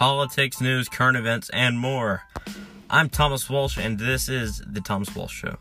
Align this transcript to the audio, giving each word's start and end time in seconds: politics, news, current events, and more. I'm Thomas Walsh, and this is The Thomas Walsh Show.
politics, 0.00 0.62
news, 0.62 0.88
current 0.88 1.14
events, 1.14 1.50
and 1.50 1.78
more. 1.78 2.22
I'm 2.88 3.10
Thomas 3.10 3.50
Walsh, 3.50 3.76
and 3.76 3.98
this 3.98 4.30
is 4.30 4.62
The 4.66 4.80
Thomas 4.80 5.14
Walsh 5.14 5.34
Show. 5.34 5.58